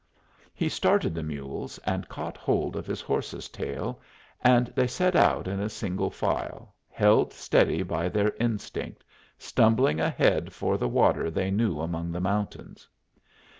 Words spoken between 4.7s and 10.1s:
they set out in single file, held steady by their instinct, stumbling